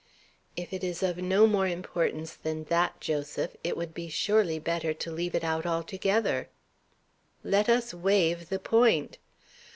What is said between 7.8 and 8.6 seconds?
waive the